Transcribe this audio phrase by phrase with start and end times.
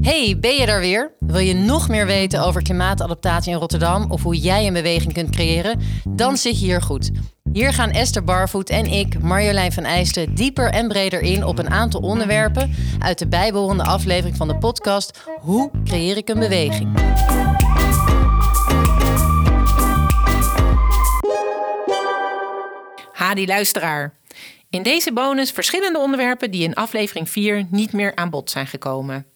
[0.00, 1.14] Hey, ben je daar weer?
[1.18, 5.30] Wil je nog meer weten over klimaatadaptatie in Rotterdam of hoe jij een beweging kunt
[5.30, 5.80] creëren?
[6.08, 7.10] Dan zit je hier goed.
[7.52, 11.70] Hier gaan Esther Barvoet en ik, Marjolein van Eijsten, dieper en breder in op een
[11.70, 17.00] aantal onderwerpen uit de bijbehorende aflevering van de podcast Hoe creëer ik een beweging?
[23.12, 24.20] Hadi luisteraar.
[24.72, 29.26] In deze bonus verschillende onderwerpen die in aflevering 4 niet meer aan bod zijn gekomen.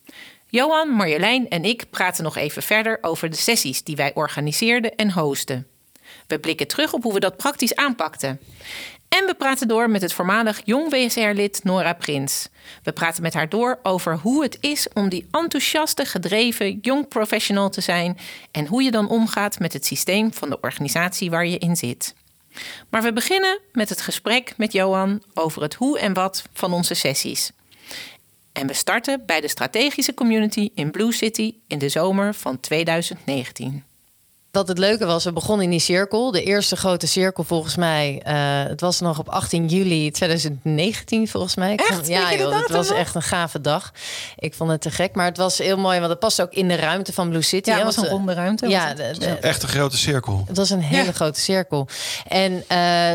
[0.47, 5.11] Johan, Marjolein en ik praten nog even verder over de sessies die wij organiseerden en
[5.13, 5.67] hosten.
[6.27, 8.41] We blikken terug op hoe we dat praktisch aanpakten.
[9.09, 12.49] En we praten door met het voormalig jong WSR-lid Nora Prins.
[12.83, 17.71] We praten met haar door over hoe het is om die enthousiaste, gedreven jong professional
[17.71, 18.19] te zijn
[18.51, 22.15] en hoe je dan omgaat met het systeem van de organisatie waar je in zit.
[22.89, 26.95] Maar we beginnen met het gesprek met Johan over het hoe en wat van onze
[26.95, 27.51] sessies.
[28.53, 33.85] En we starten bij de strategische community in Blue City in de zomer van 2019.
[34.57, 36.31] Wat het leuke was, we begonnen in die cirkel.
[36.31, 38.23] De eerste grote cirkel volgens mij.
[38.27, 38.33] Uh,
[38.69, 41.77] het was nog op 18 juli 2019 volgens mij.
[41.77, 42.07] Echt?
[42.07, 43.93] Ja, joh, het was echt een gave dag.
[44.37, 46.69] Ik vond het te gek, maar het was heel mooi, want het past ook in
[46.69, 47.71] de ruimte van Blue City.
[47.71, 48.69] Ja, het was een ronde ruimte.
[48.69, 50.45] Ja, de, de, echt een grote cirkel.
[50.47, 51.13] Het was een hele ja.
[51.13, 51.89] grote cirkel.
[52.27, 52.63] En uh,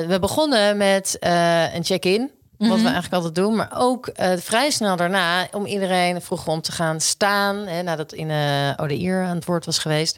[0.08, 2.32] we begonnen met uh, een check-in.
[2.70, 3.56] Wat we eigenlijk altijd doen.
[3.56, 7.56] Maar ook uh, vrij snel daarna om iedereen vroeg om te gaan staan.
[7.56, 10.18] Hè, nadat in uh, Odeir aan het woord was geweest.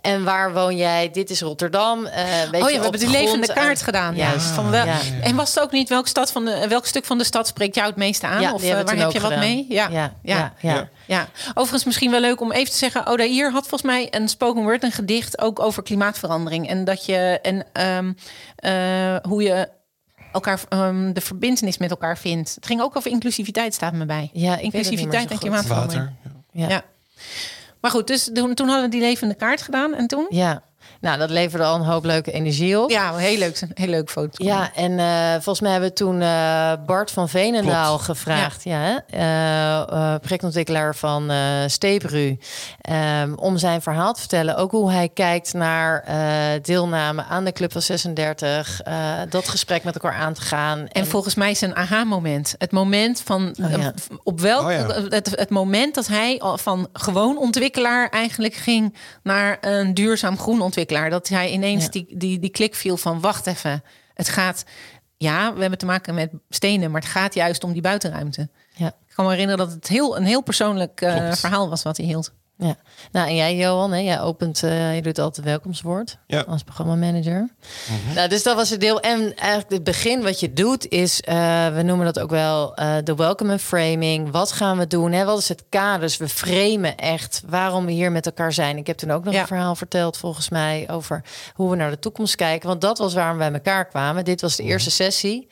[0.00, 1.10] En waar woon jij?
[1.10, 2.06] Dit is Rotterdam.
[2.06, 2.12] Uh,
[2.62, 4.16] oh ja, we hebben die levende kaart gedaan.
[4.16, 4.38] Ja.
[4.38, 4.98] Van wel, ja.
[5.20, 7.74] En was het ook niet welk, stad van de, welk stuk van de stad spreekt
[7.74, 8.40] jou het meeste aan?
[8.40, 9.20] Ja, of waar heb je gedaan.
[9.20, 9.66] wat mee?
[9.68, 9.88] Ja.
[9.88, 10.12] Ja.
[10.22, 10.52] Ja.
[10.60, 10.88] ja.
[11.06, 11.28] ja.
[11.48, 13.06] Overigens misschien wel leuk om even te zeggen.
[13.06, 16.68] Odair had volgens mij een spoken word, een gedicht ook over klimaatverandering.
[16.68, 18.16] En dat je en um,
[19.28, 19.68] hoe je
[20.36, 22.54] elkaar um, de verbindenis met elkaar vindt.
[22.54, 24.30] Het ging ook over inclusiviteit, staat me bij.
[24.32, 26.10] Ja, inclusiviteit en klimaatverandering.
[26.52, 26.68] Ja.
[26.68, 26.84] ja.
[27.80, 30.26] Maar goed, dus toen, toen hadden we die levende kaart gedaan en toen?
[30.28, 30.62] Ja.
[31.00, 32.90] Nou, dat leverde al een hoop leuke energie op.
[32.90, 33.62] Ja, heel leuk.
[33.74, 34.44] Heel leuk foto.
[34.44, 38.04] Ja, en uh, volgens mij hebben we toen uh, Bart van Veenendaal Klopt.
[38.04, 38.64] gevraagd.
[38.64, 41.30] Ja, ja uh, projectontwikkelaar van
[41.66, 42.38] Stepru.
[43.22, 44.56] Um, om zijn verhaal te vertellen.
[44.56, 46.04] Ook hoe hij kijkt naar
[46.62, 48.80] deelname aan de Club van 36.
[49.28, 50.78] dat gesprek met elkaar aan te gaan.
[50.78, 52.54] En, en volgens mij is een aha-moment.
[52.58, 53.92] Het moment van Oh, ja.
[54.22, 54.86] op welk Oh, ja.
[55.08, 60.85] het, het moment dat hij van gewoon ontwikkelaar eigenlijk ging naar een duurzaam groen ontwikkelaar.
[60.86, 61.90] Dat hij ineens Ja.
[61.90, 63.82] die, die, die klik viel van wacht even.
[64.14, 64.64] Het gaat,
[65.16, 68.48] ja, we hebben te maken met stenen, maar het gaat juist om die buitenruimte.
[68.74, 68.86] Ja.
[68.86, 72.06] Ik kan me herinneren dat het heel, een heel persoonlijk eh, verhaal was wat hij
[72.06, 72.32] hield.
[72.58, 72.76] Ja,
[73.12, 76.40] nou en jij Johan, hè, jij opent, eh, je doet altijd welkomstwoord Ja.
[76.40, 77.48] als programmamanager.
[78.14, 79.00] Nou, dus dat was het deel.
[79.00, 81.34] En eigenlijk het begin wat je doet is, eh,
[81.74, 84.30] we noemen dat ook wel eh, de welcome and framing.
[84.30, 85.12] Wat gaan we doen?
[85.12, 85.24] Hè?
[85.24, 86.00] Wat is het kader?
[86.00, 88.76] Dus we framen echt waarom we hier met elkaar zijn.
[88.76, 89.40] Ik heb toen ook nog Ja.
[89.40, 91.24] een verhaal verteld volgens mij over
[91.54, 92.68] hoe we naar de toekomst kijken.
[92.68, 94.24] Want dat was waarom we bij elkaar kwamen.
[94.24, 95.48] Dit was de eerste sessie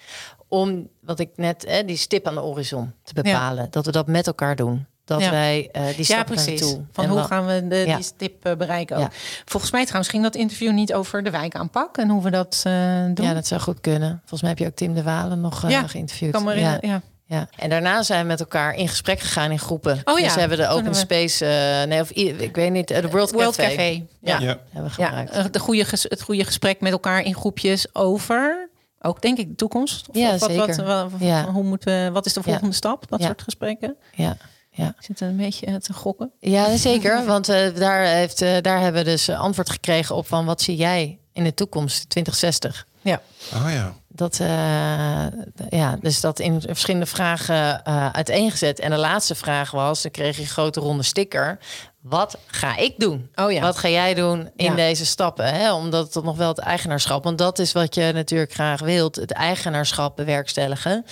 [0.48, 3.66] om, wat ik net, hè, die stip aan de horizon te bepalen.
[3.70, 4.86] Dat we dat met elkaar doen.
[5.04, 5.30] Dat Ja.
[5.30, 6.60] wij eh, die Ja, stap precies.
[6.60, 6.84] naartoe.
[6.92, 7.94] Van En hoe gaan we de, Ja.
[7.94, 9.02] die stip eh, bereiken ook.
[9.02, 9.10] Ja.
[9.44, 12.72] Volgens mij trouwens ging dat interview niet over de wijkaanpak en hoe we dat eh,
[13.14, 13.26] doen.
[13.26, 14.18] Ja, dat zou goed kunnen.
[14.20, 16.32] Volgens mij heb je ook Tim de Walen nog eh, Ja, geïnterviewd.
[16.32, 16.78] kan me ja.
[16.80, 17.00] Ja.
[17.26, 17.48] ja.
[17.58, 20.00] En daarna zijn we met elkaar in gesprek gegaan in groepen.
[20.04, 22.70] Oh ja, Dus we hebben de kunnen Open we- Space, eh, nee, of ik weet
[22.72, 24.04] niet, de World, World Café, Café.
[24.20, 24.38] Ja.
[24.40, 24.58] Ja.
[24.70, 25.30] hebben we Ja, gebruikt.
[25.32, 28.68] eh, de goede ges- het goede gesprek met elkaar in groepjes over,
[29.00, 30.08] ook denk ik, de toekomst.
[30.08, 30.84] Of, Ja, of wat, zeker.
[30.84, 31.44] Wat, wat, Ja.
[31.50, 32.50] hoe moeten, wat is de Ja.
[32.50, 33.04] volgende stap?
[33.08, 33.26] Dat Ja.
[33.26, 33.96] soort gesprekken.
[34.14, 34.36] Ja,
[34.76, 34.86] ja.
[34.88, 36.30] Ik zit een beetje eh, te gokken.
[36.40, 37.24] ja zeker.
[37.26, 40.76] Want eh, daar, heeft, eh, daar hebben we dus antwoord gekregen op van wat zie
[40.76, 42.86] jij in de toekomst 2060?
[43.00, 43.20] Ja.
[43.54, 43.94] Oh ja.
[44.08, 45.26] Dat, eh,
[45.70, 48.80] ja, dus dat in verschillende vragen eh, uiteengezet.
[48.80, 51.58] En de laatste vraag was, dan kreeg je een grote ronde sticker.
[52.00, 53.30] Wat ga ik doen?
[53.34, 53.60] Oh ja.
[53.60, 54.74] Wat ga jij doen in Ja.
[54.74, 55.54] deze stappen?
[55.54, 55.72] Hè?
[55.72, 57.24] Omdat het nog wel het eigenaarschap.
[57.24, 59.16] Want dat is wat je natuurlijk graag wilt.
[59.16, 61.04] Het eigenaarschap bewerkstelligen.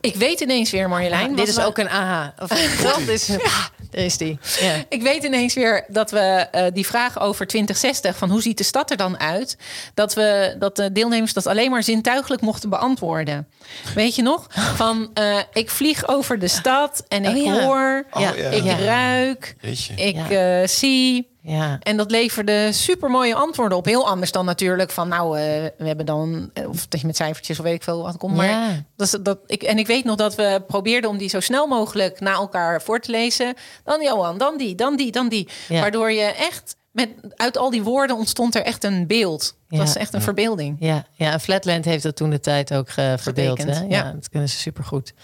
[0.00, 1.36] Ik weet ineens weer, Marjolein.
[1.36, 2.34] dit is we- ook een aha.
[2.42, 2.48] Of,
[2.82, 3.26] dat is,
[3.90, 4.38] daar is die.
[4.60, 4.74] Ja.
[4.88, 8.64] Ik weet ineens weer dat we eh, die vraag over 2060, van hoe ziet de
[8.64, 9.56] stad er dan uit,
[9.94, 13.48] dat we dat de deelnemers dat alleen maar zintuigelijk mochten beantwoorden.
[13.94, 14.46] Weet je nog?
[14.74, 17.60] Van eh, ik vlieg over de stad en ik Oh ja.
[17.64, 18.32] hoor, Oh ja.
[18.32, 18.76] ik Ja.
[18.78, 19.94] ruik, Jeetje.
[19.94, 20.60] ik Ja.
[20.60, 21.34] eh, zie.
[21.48, 21.78] Ja.
[21.82, 23.84] En dat leverde super mooie antwoorden op.
[23.84, 25.44] Heel anders dan natuurlijk van nou, eh,
[25.78, 28.36] we hebben dan, eh, of dat je met cijfertjes of weet ik veel wat komt.
[28.36, 28.82] Maar Ja.
[28.96, 31.66] dat, is- dat, ik, en ik weet nog dat we probeerden om die zo snel
[31.66, 33.54] mogelijk na elkaar voor te lezen.
[33.84, 35.48] Dan Johan, dan die, dan die, dan die.
[35.68, 35.80] Ja.
[35.80, 39.42] Waardoor je echt met, uit al die woorden ontstond er echt een beeld.
[39.42, 39.78] Het Ja.
[39.78, 40.76] was echt een verbeelding.
[40.80, 43.64] Ja, ja, en Flatland heeft dat toen de tijd ook ge- verbeeld.
[43.64, 43.78] Hè?
[43.80, 43.84] Ja.
[43.88, 44.12] ja.
[44.12, 45.14] dat kunnen ze supergoed.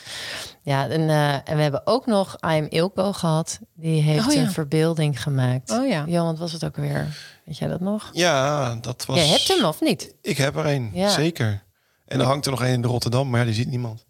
[0.63, 3.59] Ja, en, eh, en we hebben ook nog I Am Ilko gehad.
[3.75, 4.41] Die heeft Oh, ja.
[4.41, 5.71] een verbeelding gemaakt.
[5.71, 6.05] Oh ja.
[6.07, 7.17] Johan, wat was het ook weer?
[7.45, 8.11] Weet jij dat nog?
[8.13, 9.17] Ja, dat was...
[9.17, 10.15] Jij hebt hem of niet?
[10.23, 11.09] Ik heb er een, Ja.
[11.09, 11.63] zeker.
[12.07, 14.05] En er hangt er nog een in Rotterdam, maar ja, die ziet niemand.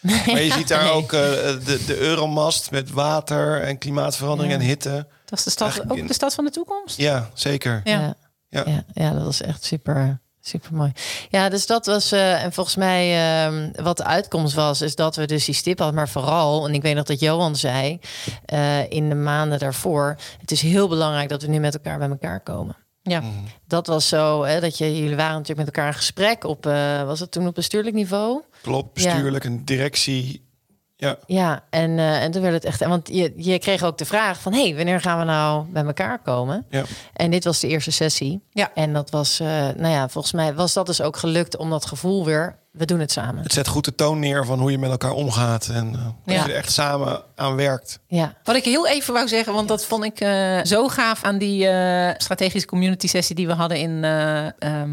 [0.26, 0.92] Maar je ziet daar Nee.
[0.92, 4.58] ook eh, de, de Euromast met water en klimaatverandering Ja.
[4.60, 4.90] en hitte.
[4.90, 6.96] Dat was de stad, Eigenlijk ook de stad van de toekomst.
[6.96, 7.80] Ja, zeker.
[7.84, 8.00] Ja.
[8.00, 8.14] Ja.
[8.48, 8.62] Ja.
[8.66, 10.92] Ja, ja, dat was echt super, super mooi.
[11.28, 15.16] Ja, dus dat was, eh, en volgens mij, ehm, wat de uitkomst was, is dat
[15.16, 15.96] we dus die stip hadden.
[15.96, 17.98] Maar vooral, en ik weet nog dat Johan zei
[18.44, 22.08] eh, in de maanden daarvoor, het is heel belangrijk dat we nu met elkaar bij
[22.08, 22.76] elkaar komen.
[23.08, 23.20] Ja.
[23.20, 23.28] Mhm.
[23.66, 27.02] Dat was zo, hè, dat je, jullie waren natuurlijk met elkaar in gesprek op, eh,
[27.02, 28.42] was het toen op bestuurlijk niveau?
[28.62, 29.12] Klopt, Ja.
[29.12, 30.46] bestuurlijk, een directie.
[30.96, 34.04] Ja, Ja, en, eh, en toen werd het echt, want je, je kreeg ook de
[34.04, 36.66] vraag van, hey, wanneer gaan we nou bij elkaar komen?
[36.70, 36.84] ja.
[37.12, 38.40] En dit was de eerste sessie.
[38.52, 38.70] Ja.
[38.74, 39.46] En dat was, eh,
[39.76, 43.00] nou ja, volgens mij was dat dus ook gelukt om dat gevoel weer, we doen
[43.00, 43.42] het samen.
[43.42, 45.68] Het zet goed de toon neer van hoe je met elkaar omgaat.
[45.68, 46.44] En eh, dat Ja.
[46.44, 47.98] je er echt samen aan werkt.
[48.06, 51.38] Ja, Wat ik heel even wou zeggen, want dat vond ik eh, zo gaaf aan
[51.38, 54.90] die eh, strategische community sessie die we hadden in eh, ehm,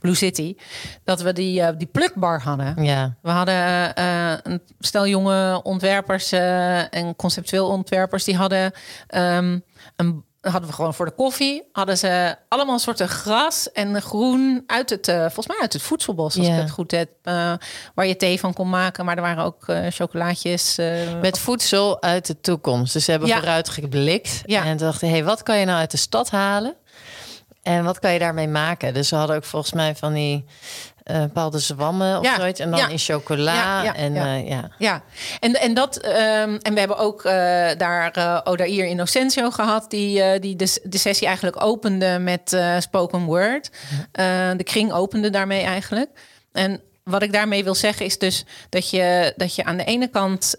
[0.00, 0.56] Blue City.
[1.04, 2.82] Dat we die, eh, die plukbar hadden.
[2.84, 8.24] ja, We hadden eh, een stel jonge ontwerpers eh, en conceptueel ontwerpers.
[8.24, 8.72] Die hadden
[9.14, 9.62] um,
[9.96, 14.90] een hadden we gewoon voor de koffie hadden ze allemaal soorten gras en groen uit
[14.90, 16.54] het uh, volgens mij uit het voedselbos als Ja.
[16.54, 17.52] ik het goed heb uh,
[17.94, 20.76] waar je thee van kon maken maar er waren ook uh, chocolaatjes
[21.20, 22.92] met voedsel uit de toekomst.
[22.92, 23.36] Dus ze hebben Ja.
[23.36, 24.64] vooruit geblikt Ja.
[24.64, 26.74] en dachten, hey, wat kan je nou uit de stad halen?
[27.62, 28.94] En wat kan je daarmee maken?
[28.94, 30.44] Dus ze hadden ook volgens mij van die
[31.08, 32.60] eh, bepaalde zwammen of Ja, zoiets.
[32.60, 32.88] En dan ja.
[32.88, 33.82] in chocola.
[33.82, 34.36] Ja, en ja.
[34.36, 34.70] eh, ja.
[34.78, 35.02] Ja,
[35.40, 35.96] en, en dat.
[35.96, 37.32] ehm, en we hebben ook eh,
[37.78, 43.70] daar uh, Odair Innocentio gehad, die, die de, de sessie eigenlijk opende met spoken word.
[44.12, 46.10] Eh, de kring opende daarmee eigenlijk.
[46.52, 50.08] En wat ik daarmee wil zeggen is dus dat je, dat je aan de ene
[50.08, 50.54] kant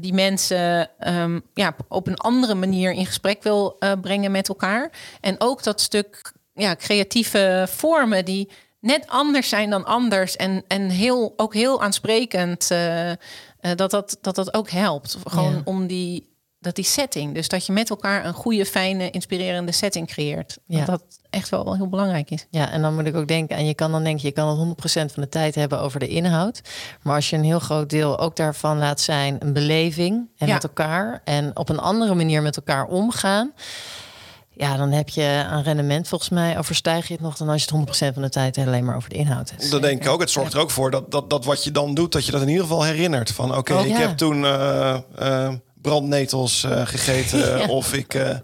[0.00, 4.90] die mensen ehm, ja, op een andere manier in gesprek wil brengen met elkaar.
[5.20, 8.48] En ook dat stuk ja, creatieve vormen die
[8.86, 10.36] net anders zijn dan anders.
[10.36, 12.70] En, en heel, ook heel aansprekend.
[12.70, 13.16] eh, eh,
[13.74, 15.16] dat, dat, dat dat ook helpt.
[15.24, 15.60] Gewoon Ja.
[15.64, 17.34] om die, dat die setting.
[17.34, 20.58] Dus dat je met elkaar een goede, fijne, inspirerende setting creëert.
[20.66, 20.78] Ja.
[20.78, 22.46] Dat dat echt wel, wel heel belangrijk is.
[22.50, 24.58] Ja, en dan moet ik ook denken, en je kan dan denken, je kan het
[25.08, 26.60] 100% van de tijd hebben over de inhoud.
[27.02, 30.52] Maar als je een heel groot deel ook daarvan laat zijn, een beleving en Ja.
[30.54, 33.52] met elkaar en op een andere manier met elkaar omgaan.
[34.58, 37.76] Ja, dan heb je aan rendement volgens mij overstijg je het nog dan als je
[37.76, 39.70] het 100% van de tijd alleen maar over de inhoud hebt.
[39.70, 40.20] Dat denk ik ook.
[40.20, 42.40] Het zorgt er ook voor dat, dat, dat wat je dan doet, dat je dat
[42.42, 43.30] in ieder geval herinnert.
[43.30, 43.98] Van oké, Oh, ik ja.
[43.98, 45.52] heb toen eh, eh,
[45.86, 47.14] brandnetels eh, gegeten.
[47.46, 47.66] Ja.
[47.66, 48.38] Of ik eh, eh,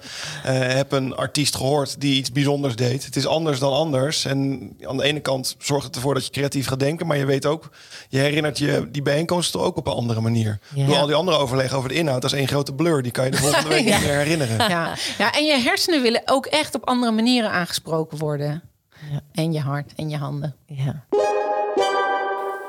[0.77, 3.05] heb een artiest gehoord die iets bijzonders deed.
[3.05, 4.25] Het is anders dan anders.
[4.25, 7.07] En aan de ene kant zorgt het ervoor dat je creatief gaat denken.
[7.07, 7.71] Maar je weet ook,
[8.09, 10.59] je herinnert je die bijeenkomsten ook op een andere manier.
[10.75, 10.87] Ja.
[10.87, 13.03] Door al die andere overleggen over de inhoud, dat is één grote blur.
[13.03, 13.99] Die kan je de volgende week Ja.
[13.99, 14.69] niet meer herinneren.
[14.69, 14.95] Ja.
[15.19, 18.63] ja, en je hersenen willen ook echt op andere manieren aangesproken worden.
[19.11, 19.21] Ja.
[19.33, 20.55] En je hart en je handen.
[20.67, 21.05] Ja.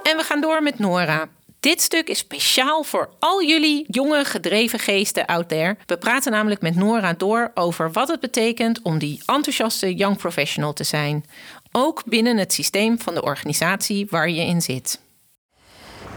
[0.04, 1.28] En we gaan door met Nora.
[1.64, 5.78] Dit stuk is speciaal voor al jullie jonge, gedreven geesten out there.
[5.86, 10.74] We praten namelijk met Nora door over wat het betekent om die enthousiaste young professional
[10.74, 11.26] te zijn.
[11.72, 15.02] Ook binnen het systeem van de organisatie waar je in zit.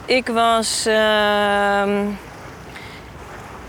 [0.06, 0.86] Ik was.
[0.86, 2.06] ehm,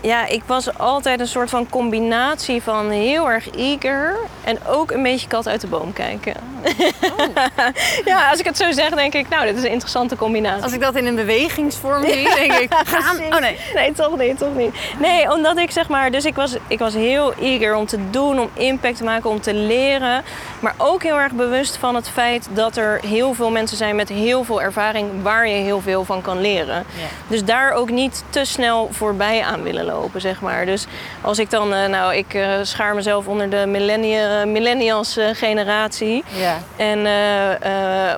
[0.00, 5.02] ja, ik was altijd een soort van combinatie van heel erg eager en ook een
[5.02, 6.34] beetje kat uit de boom kijken.
[8.04, 10.62] ja, als ik het zo zeg, denk ik, nou, dit is een interessante combinatie.
[10.62, 13.16] Als ik dat in een bewegingsvorm zie, denk ik, gaan.
[13.16, 13.58] Oh nee.
[13.74, 14.74] Nee, toch niet, toch niet.
[14.98, 18.40] Nee, omdat ik zeg maar, dus ik was, ik was heel eager om te doen,
[18.40, 20.22] om impact te maken, om te leren.
[20.60, 24.08] Maar ook heel erg bewust van het feit dat er heel veel mensen zijn met
[24.08, 26.84] heel veel ervaring waar je heel veel van kan leren.
[27.26, 30.66] Dus daar ook niet te snel voorbij aan willen lopen, zeg maar.
[30.66, 30.86] Dus
[31.20, 36.24] als ik dan, eh, nou, ik eh, schaar mezelf onder de millennia, millennials eh, generatie.
[36.34, 36.58] Ja.
[36.76, 37.02] En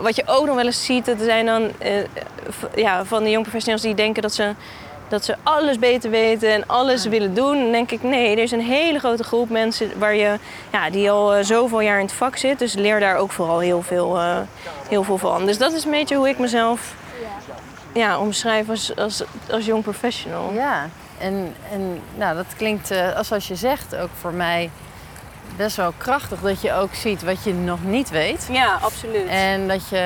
[0.03, 1.71] wat je ook nog wel eens ziet, dat zijn dan
[2.75, 4.55] ja, van de young professionals die denken dat ze,
[5.09, 7.59] dat ze alles beter weten en alles willen doen.
[7.63, 10.39] Dan denk ik, nee, er is een hele grote groep mensen waar je,
[10.73, 12.59] ja, die al zoveel jaar in het vak zit.
[12.59, 14.19] Dus leer daar ook vooral heel veel,
[14.89, 15.47] heel veel van.
[15.47, 16.95] Dus dat is een beetje hoe ik mezelf
[17.93, 20.53] ja, omschrijf als, als, als young professional.
[20.53, 20.89] Ja,
[21.21, 24.71] en, en nou, dat klinkt, eh, als, als je zegt, ook voor mij
[25.57, 28.49] best wel krachtig dat je ook ziet wat je nog niet weet.
[28.51, 29.27] Ja, absoluut.
[29.29, 29.97] En dat je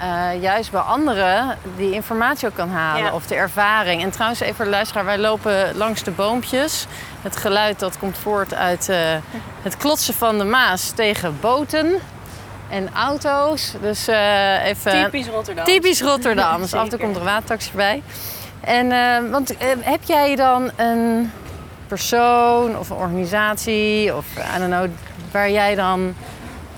[0.00, 3.12] eh, juist bij anderen die informatie ook kan halen Ja.
[3.12, 4.02] of de ervaring.
[4.02, 6.86] En trouwens, even voor de luisteraar, wij lopen langs de boompjes.
[7.22, 8.98] Het geluid dat komt voort uit eh,
[9.62, 11.94] het klotsen van de Maas tegen boten
[12.70, 13.72] en auto's.
[13.80, 14.06] Dus
[14.64, 15.64] even Typisch Rotterdam.
[15.64, 16.60] typisch Rotterdam.
[16.60, 18.02] Dus af en toe komt er een watertaxi voorbij.
[18.64, 21.30] En eh, want eh, heb jij dan een
[21.86, 24.26] persoon of een organisatie of
[24.56, 24.86] I don't know,
[25.30, 26.14] waar jij dan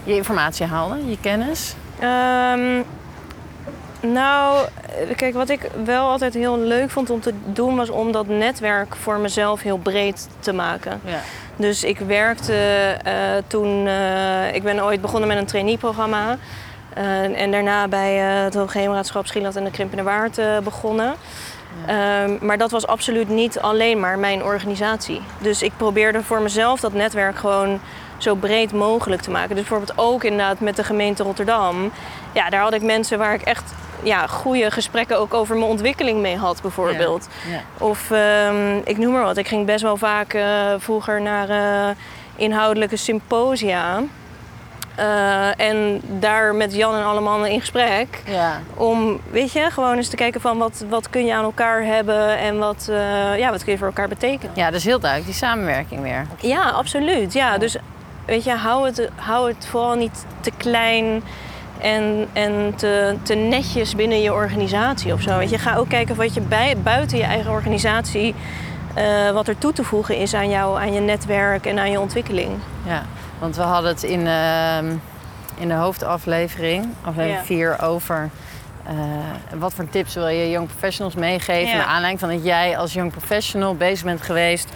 [0.05, 1.75] je informatie haalde, je kennis?
[1.99, 2.83] Ehm,
[4.01, 4.67] nou,
[5.17, 8.97] kijk, wat ik wel altijd heel leuk vond om te doen, was om dat netwerk
[8.97, 11.01] voor mezelf heel breed te maken.
[11.05, 11.21] Ja.
[11.57, 12.55] Dus ik werkte
[13.03, 13.15] eh,
[13.47, 13.89] toen,
[14.53, 16.37] ik ben ooit begonnen met een traineeprogramma.
[17.35, 20.59] En daarna bij het Hoogheemraadschap Schieland en de Krimpende Waard eh,
[21.87, 25.21] Ehm, maar dat was absoluut niet alleen maar mijn organisatie.
[25.39, 27.81] Dus ik probeerde voor mezelf dat netwerk gewoon
[28.17, 29.57] zo breed mogelijk te maken.
[29.57, 31.93] Dus bijvoorbeeld ook inderdaad met de gemeente Rotterdam.
[32.33, 36.21] Ja, daar had ik mensen waar ik echt ja, goede gesprekken ook over mijn ontwikkeling
[36.21, 37.29] mee had, bijvoorbeeld.
[37.51, 37.85] Ja.
[37.85, 39.37] Of ehm, ik noem maar wat.
[39.37, 41.97] Ik ging best wel vaak eh, vroeger naar eh,
[42.37, 44.03] inhoudelijke symposia.
[44.95, 48.23] Eh, en daar met Jan en alle mannen in gesprek.
[48.27, 48.61] Ja.
[48.75, 52.39] Om, weet je, gewoon eens te kijken van wat, wat kun je aan elkaar hebben
[52.39, 54.55] en wat, eh, ja, wat kun je voor elkaar betekenen.
[54.57, 56.27] ja, dat is heel duidelijk, die samenwerking weer.
[56.41, 57.33] Ja, absoluut.
[57.33, 57.77] Ja, dus
[58.27, 61.23] weet je, hou het, hou het vooral niet te klein
[61.81, 65.39] en, en te, te netjes binnen je organisatie of zo.
[65.39, 68.35] Weet je, ga ook kijken wat je bij, buiten je eigen organisatie,
[68.95, 72.01] eh, wat er toe te voegen is aan jou, aan je netwerk en aan je
[72.01, 72.51] ontwikkeling.
[72.87, 73.03] Ja,
[73.39, 74.87] want we hadden het in, ehm,
[75.59, 77.45] in de hoofdaflevering, aflevering Ja.
[77.45, 78.31] 4, over
[78.87, 78.95] eh,
[79.59, 81.71] wat voor tips wil je young professionals meegeven.
[81.71, 81.77] Ja.
[81.77, 84.69] Naar aanleiding van dat jij als young professional bezig bent geweest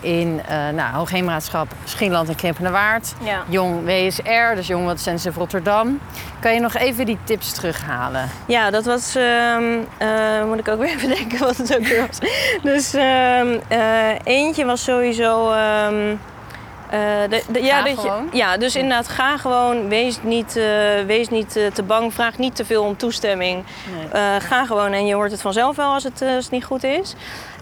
[0.00, 3.14] in uh, nou, Hoogheemraadschap Schieland en Krimpende Waard.
[3.22, 3.42] Ja.
[3.48, 6.00] Jong WSR, dus Jong Wat Sensitive Rotterdam.
[6.40, 8.28] Kan je nog even die tips terughalen?
[8.46, 9.14] Ja, dat was.
[9.16, 9.62] ehm,
[9.98, 12.18] eh, moet ik ook weer even denken wat het ook weer was.
[12.62, 15.52] Dus ehm, eh, eentje was sowieso.
[16.90, 16.98] Eh,
[17.30, 18.28] de, de- ja, Ga dat je, gewoon.
[18.32, 19.88] ja, dus inderdaad, ga gewoon.
[19.88, 20.64] Wees niet, eh,
[21.06, 22.14] wees niet eh, te bang.
[22.14, 23.64] Vraag niet te veel om toestemming.
[24.12, 24.40] Nee.
[24.40, 27.14] Ga gewoon en je hoort het vanzelf wel als het, als het niet goed is.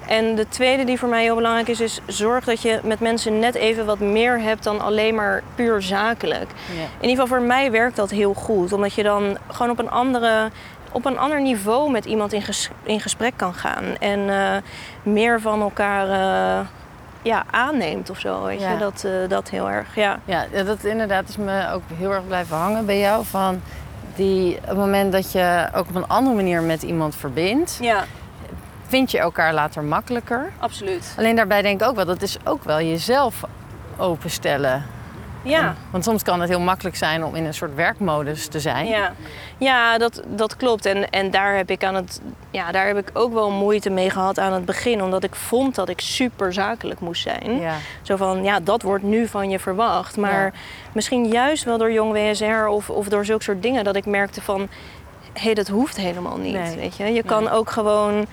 [0.07, 3.39] En de tweede die voor mij heel belangrijk is, is zorg dat je met mensen
[3.39, 6.51] net even wat meer hebt dan alleen maar puur zakelijk.
[6.75, 6.81] Ja.
[7.01, 8.73] In ieder geval voor mij werkt dat heel goed.
[8.73, 10.51] Omdat je dan gewoon op een, andere,
[10.93, 13.85] op een ander niveau met iemand in, ges- in gesprek kan gaan.
[14.01, 14.31] En
[15.03, 16.07] meer van elkaar
[17.23, 18.43] ja, aanneemt of zo.
[18.45, 18.73] Weet Ja.
[18.73, 18.79] je?
[18.79, 20.19] Dat, eh, dat heel erg, ja.
[20.25, 23.25] Ja, dat inderdaad is me ook heel erg blijven hangen bij jou.
[23.25, 23.63] Van
[24.15, 28.05] die, op het moment dat je ook op een andere manier met iemand verbindt, Ja,
[28.87, 30.51] vind je elkaar later makkelijker.
[30.59, 31.15] absoluut.
[31.19, 33.43] Alleen daarbij denk ik ook wel, dat is ook wel jezelf
[33.97, 34.85] openstellen.
[35.43, 35.75] Ja.
[35.91, 38.87] Want soms kan het heel makkelijk zijn om in een soort werkmodus te zijn.
[38.87, 39.13] Ja,
[39.59, 40.87] ja dat, dat klopt.
[40.87, 42.21] En, en daar, heb ik aan het,
[42.51, 45.03] ja, daar heb ik ook wel moeite mee gehad aan het begin.
[45.03, 47.61] Omdat ik vond dat ik super zakelijk moest zijn.
[47.61, 47.75] Ja.
[48.03, 50.17] Zo van, ja, dat wordt nu van je verwacht.
[50.17, 50.61] Maar Ja.
[50.93, 53.85] misschien juist wel door Jong WSR of, of door zulke soort dingen...
[53.85, 54.61] dat ik merkte van,
[55.33, 56.53] hé, hey, dat hoeft helemaal niet.
[56.53, 56.77] Nee.
[56.77, 57.05] Weet je?
[57.13, 58.27] je kan ook gewoon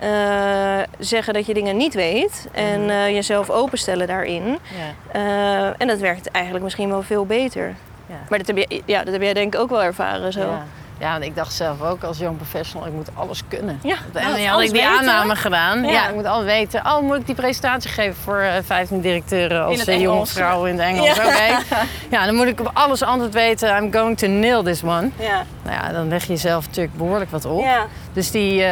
[0.00, 2.48] eh, zeggen dat je dingen niet weet...
[2.52, 2.90] en Mhm.
[2.90, 4.58] eh, jezelf openstellen daarin.
[4.78, 5.18] Ja.
[5.20, 7.74] Eh, en dat werkt eigenlijk misschien wel veel beter.
[8.06, 8.14] Ja.
[8.28, 10.40] Maar dat heb, je, ja, dat heb jij denk ik ook wel ervaren zo.
[10.40, 10.62] Ja.
[10.98, 13.78] Ja, want ik dacht zelf ook als young professional, ik moet alles kunnen.
[13.82, 14.96] Ja, En dan had ik die weten.
[14.98, 15.82] aanname gedaan.
[15.84, 15.90] Ja.
[15.90, 16.08] Ja.
[16.08, 16.80] ik moet alles weten.
[16.86, 20.72] Oh, moet ik die presentatie geven voor eh 15 directeuren als eh, jonge vrouw in
[20.78, 21.16] het Engels?
[21.16, 21.26] Ja.
[21.26, 21.58] Oké.
[22.16, 23.76] Ja, dan moet ik op alles antwoord weten.
[23.76, 25.10] I'm going to nail this one.
[25.18, 25.44] Ja.
[25.62, 27.60] Nou ja, dan leg je jezelf natuurlijk behoorlijk wat op.
[27.62, 27.86] Ja.
[28.12, 28.64] Dus die,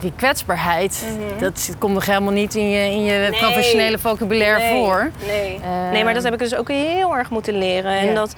[0.00, 1.04] die kwetsbaarheid,
[1.40, 3.30] dat zit- komt nog helemaal niet in je, in je Mhm.
[3.30, 3.40] Nee.
[3.40, 4.70] professionele vocabulaire nee.
[4.84, 5.10] voor.
[5.26, 5.60] Nee.
[5.62, 7.92] Eh, nee, maar dat heb ik dus ook heel erg moeten leren.
[7.92, 8.14] En, Ja.
[8.14, 8.34] dat,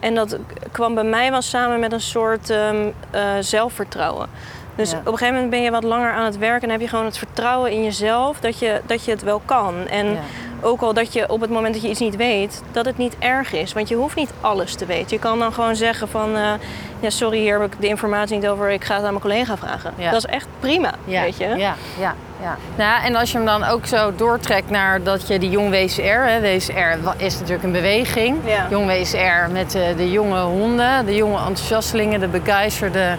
[0.00, 0.36] en dat
[0.72, 2.76] kwam bij mij wel samen met een soort ehm,
[3.10, 4.28] eh, zelfvertrouwen.
[4.74, 4.98] Dus Ja.
[4.98, 7.04] op een gegeven moment ben je wat langer aan het werken en heb je gewoon
[7.04, 9.74] het vertrouwen in jezelf dat je, dat je het wel kan.
[9.88, 10.20] En Ja.
[10.60, 13.16] Ook al dat je op het moment dat je iets niet weet, dat het niet
[13.18, 13.72] erg is.
[13.72, 15.06] Want je hoeft niet alles te weten.
[15.08, 16.52] Je kan dan gewoon zeggen van, eh,
[17.00, 19.56] ja sorry, hier heb ik de informatie niet over, ik ga het aan mijn collega
[19.56, 19.92] vragen.
[19.96, 20.10] Ja.
[20.10, 21.46] Dat is echt prima, Ja, weet je.
[21.46, 22.56] Ja, ja, ja.
[22.76, 25.70] Nou, ja, en als je hem dan ook zo doortrekt naar dat je die jong
[25.70, 28.36] WCR, hè, WCR is natuurlijk een beweging.
[28.44, 28.66] Ja.
[28.70, 33.16] Jong WCR met eh, de jonge honden, de jonge enthousiastelingen, de begeisterde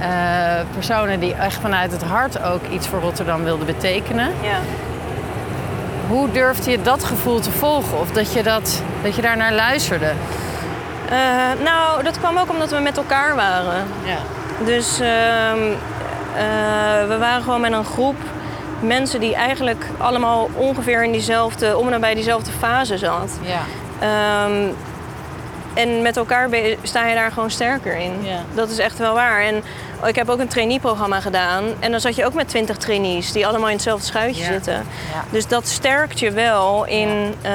[0.00, 0.08] eh,
[0.72, 4.30] personen die echt vanuit het hart ook iets voor Rotterdam wilden betekenen.
[4.42, 4.58] Ja.
[6.08, 7.98] Hoe durfde je dat gevoel te volgen?
[7.98, 10.12] Of dat je, dat, dat je daar naar luisterde?
[11.08, 11.16] Eh,
[11.64, 13.86] nou, dat kwam ook omdat we met elkaar waren.
[14.04, 14.18] Ja.
[14.64, 15.72] Dus ehm,
[16.36, 18.16] eh, we waren gewoon met een groep
[18.80, 23.38] mensen die eigenlijk allemaal ongeveer in diezelfde, om en nabij diezelfde fase zat.
[23.40, 23.60] Ja.
[23.98, 24.68] Ehm,
[25.74, 26.48] en met elkaar
[26.82, 28.12] sta je daar gewoon sterker in.
[28.22, 28.38] Ja.
[28.54, 29.40] Dat is echt wel waar.
[29.40, 29.62] En
[30.04, 31.64] ik heb ook een trainee-programma gedaan.
[31.80, 34.48] En dan zat je ook met twintig trainees die allemaal in hetzelfde schuitje Ja.
[34.48, 34.74] zitten.
[34.74, 35.24] Ja.
[35.30, 37.52] Dus dat sterkt je wel in, eh,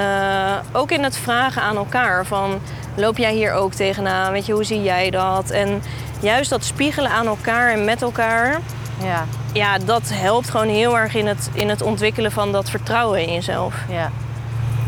[0.72, 2.26] ook in het vragen aan elkaar.
[2.26, 2.60] Van,
[2.96, 4.32] loop jij hier ook tegenaan?
[4.32, 5.50] Weet je, hoe zie jij dat?
[5.50, 5.84] En
[6.20, 8.60] juist dat spiegelen aan elkaar en met elkaar...
[9.04, 9.26] Ja.
[9.54, 13.34] Ja, dat helpt gewoon heel erg in het, in het ontwikkelen van dat vertrouwen in
[13.34, 13.76] jezelf.
[13.90, 14.12] Ja.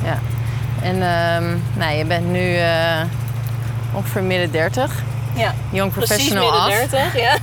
[0.04, 0.18] ja.
[0.82, 3.02] En ehm, nou, je bent nu eh,
[3.94, 4.92] ongeveer midden 30.
[5.36, 6.70] Ja, Young professional af.
[6.90, 7.36] 30, ja.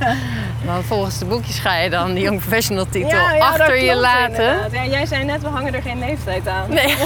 [0.64, 3.84] Want volgens de boekjes ga je dan die Young professional titel Ja, ja, dat achter
[3.84, 4.56] je laten.
[4.72, 6.64] Ja, jij zei net, we hangen er geen leeftijd aan.
[6.68, 6.94] Nee.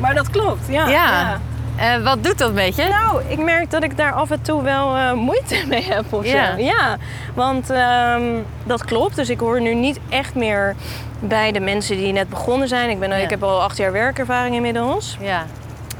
[0.00, 0.88] Maar dat klopt, ja.
[0.88, 1.40] Ja.
[1.76, 2.84] Eh, wat doet dat met je?
[2.88, 6.24] Nou, ik merk dat ik daar af en toe wel eh, moeite mee heb of
[6.26, 6.50] Ja.
[6.56, 6.62] zo.
[6.62, 6.96] Ja,
[7.34, 8.22] want ehm,
[8.64, 9.16] dat klopt.
[9.16, 10.74] Dus ik hoor nu niet echt meer
[11.20, 12.90] bij de mensen die net begonnen zijn.
[12.90, 15.16] Ik, ben, ik heb al acht jaar werkervaring inmiddels.
[15.20, 15.44] Ja.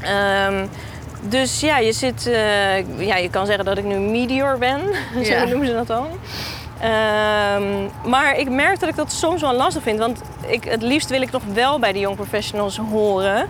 [0.01, 0.65] Ehm,
[1.21, 4.81] dus ja, je zit, eh, ja, je kan zeggen dat ik nu medior ben,
[5.21, 5.39] Ja.
[5.39, 6.07] zo noemen ze dat dan.
[6.81, 7.63] Ehm,
[8.09, 11.21] maar ik merk dat ik dat soms wel lastig vind, want ik, het liefst wil
[11.21, 13.47] ik nog wel bij de young professionals horen.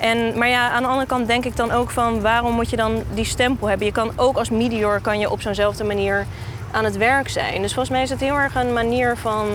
[0.00, 2.76] En, maar ja, aan de andere kant denk ik dan ook van waarom moet je
[2.76, 3.86] dan die stempel hebben?
[3.86, 6.26] Je kan ook als medior kan je op zo'nzelfde manier
[6.70, 7.62] aan het werk zijn.
[7.62, 9.46] Dus volgens mij is het heel erg een manier van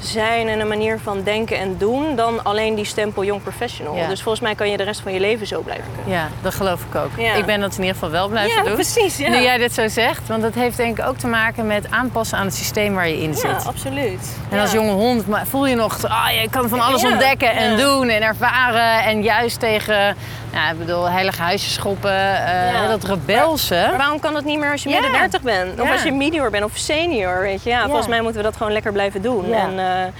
[0.00, 3.96] zijn en een manier van denken en doen dan alleen die stempel young professional.
[3.96, 4.06] Ja.
[4.08, 6.12] Dus volgens mij kan je de rest van je leven zo blijven kunnen.
[6.14, 7.10] ja, dat geloof ik ook.
[7.16, 7.32] Ja.
[7.34, 8.74] Ik ben dat in ieder geval wel blijven Ja, doen.
[8.74, 9.28] precies, ja.
[9.30, 12.38] Nu jij dit zo zegt, want dat heeft denk ik ook te maken met aanpassen
[12.38, 13.66] aan het systeem waar je in Ja, zit.
[13.66, 14.36] absoluut.
[14.50, 14.76] En als Ja.
[14.78, 17.76] jonge hond voel je nog, ah, je kan van alles Ja, ontdekken en ja.
[17.76, 19.02] doen en ervaren.
[19.04, 20.16] En juist tegen,
[20.52, 22.86] nou, ik bedoel, heilige huisjes schoppen, eh, Ja.
[22.86, 23.84] dat rebelse.
[23.88, 25.00] Maar waarom kan dat niet meer als je Ja.
[25.00, 25.80] midden 30 bent?
[25.80, 25.92] Of Ja.
[25.92, 27.70] als je medior bent of senior, weet je?
[27.70, 29.52] Ja, volgens mij moeten we dat gewoon lekker blijven doen.
[29.52, 30.12] En eh,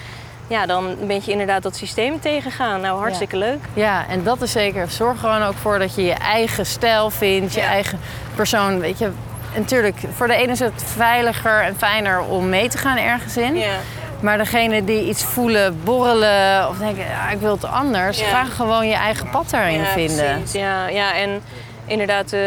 [0.46, 2.80] ja, dan een beetje inderdaad dat systeem tegengaan.
[2.80, 3.58] Nou, hartstikke leuk.
[3.75, 4.90] Ja, en dat is zeker.
[4.90, 7.99] Zorg gewoon ook voor dat je je eigen stijl vindt, je eigen
[8.34, 8.80] persoon.
[8.80, 12.78] Weet je, en natuurlijk, voor de ene is het veiliger en fijner om mee te
[12.78, 13.56] gaan ergens in.
[13.56, 13.72] Ja.
[14.23, 18.27] Maar degene die iets voelen, borrelen of denken, ja, ik wil het anders, Ja.
[18.27, 20.35] ga gewoon je eigen pad daarin Ja, vinden.
[20.39, 20.53] precies.
[20.53, 21.43] Ja, ja, en
[21.87, 22.41] inderdaad eh,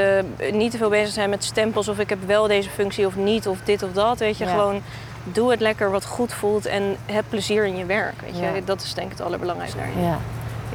[0.52, 3.48] niet te veel bezig zijn met stempels of ik heb wel deze functie of niet
[3.48, 4.20] of dit of dat.
[4.20, 4.82] Weet je, gewoon
[5.24, 8.22] doe het lekker wat goed voelt en heb plezier in je werk.
[8.22, 8.64] Weet je?
[8.66, 10.04] Dat is denk ik het allerbelangrijkste daarin.
[10.04, 10.18] Ja,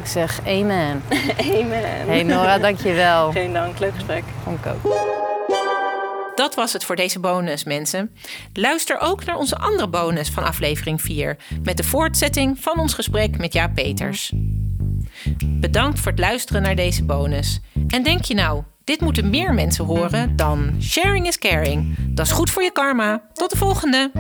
[0.00, 1.02] ik zeg amen.
[1.62, 2.06] Amen.
[2.06, 3.30] Hey Nora, dankjewel.
[3.32, 4.22] Geen dank, leuk gesprek.
[4.44, 4.92] Vond ik ook.
[6.38, 8.10] Dat was het voor deze bonus, mensen.
[8.52, 13.38] Luister ook naar onze andere bonus van aflevering 4 met de voortzetting van ons gesprek
[13.38, 14.32] met Jaap Peters.
[15.46, 17.60] Bedankt voor het luisteren naar deze bonus.
[17.88, 20.36] En denk je nou, dit moeten meer mensen horen?
[20.36, 21.96] Dan sharing is caring.
[22.08, 23.22] Dat is goed voor je karma.
[23.32, 24.10] Tot de volgende!